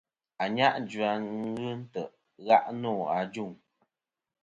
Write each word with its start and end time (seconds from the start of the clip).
Ànyajua 0.43 1.09
ghɨ 1.57 1.69
ntè' 1.81 2.09
i 2.13 2.15
gha' 2.45 2.71
nô 2.81 2.91
ajuŋ. 3.17 3.51